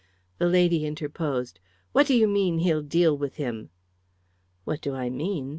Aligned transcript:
The 0.39 0.47
lady 0.47 0.83
interposed. 0.83 1.59
"What 1.91 2.07
do 2.07 2.15
you 2.15 2.27
mean 2.27 2.57
he'll 2.57 2.81
deal 2.81 3.15
with 3.15 3.35
him?" 3.35 3.69
"What 4.63 4.81
do 4.81 4.95
I 4.95 5.11
mean? 5.11 5.49